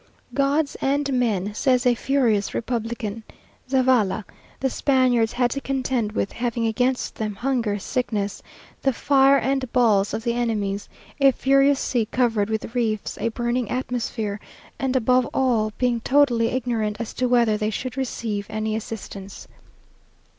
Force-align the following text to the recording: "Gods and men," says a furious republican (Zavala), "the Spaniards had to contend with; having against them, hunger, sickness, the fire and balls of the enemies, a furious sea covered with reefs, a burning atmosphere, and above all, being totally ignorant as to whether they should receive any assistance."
"Gods 0.33 0.73
and 0.81 1.13
men," 1.13 1.53
says 1.53 1.85
a 1.85 1.93
furious 1.93 2.55
republican 2.55 3.21
(Zavala), 3.69 4.25
"the 4.59 4.67
Spaniards 4.67 5.33
had 5.33 5.51
to 5.51 5.61
contend 5.61 6.13
with; 6.13 6.31
having 6.31 6.65
against 6.65 7.13
them, 7.17 7.35
hunger, 7.35 7.77
sickness, 7.77 8.41
the 8.81 8.93
fire 8.93 9.37
and 9.37 9.71
balls 9.71 10.11
of 10.15 10.23
the 10.23 10.33
enemies, 10.33 10.89
a 11.19 11.29
furious 11.29 11.79
sea 11.79 12.07
covered 12.07 12.49
with 12.49 12.73
reefs, 12.73 13.19
a 13.21 13.27
burning 13.29 13.69
atmosphere, 13.69 14.39
and 14.79 14.95
above 14.95 15.29
all, 15.35 15.71
being 15.77 15.99
totally 16.01 16.47
ignorant 16.47 16.99
as 16.99 17.13
to 17.13 17.27
whether 17.27 17.55
they 17.55 17.69
should 17.69 17.95
receive 17.95 18.47
any 18.49 18.75
assistance." 18.75 19.47